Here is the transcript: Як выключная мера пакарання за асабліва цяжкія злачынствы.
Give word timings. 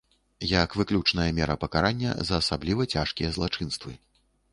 Як 0.51 0.77
выключная 0.79 1.27
мера 1.39 1.55
пакарання 1.63 2.15
за 2.29 2.35
асабліва 2.45 2.87
цяжкія 2.95 3.29
злачынствы. 3.37 3.93